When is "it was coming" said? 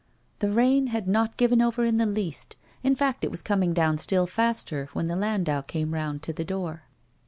3.23-3.71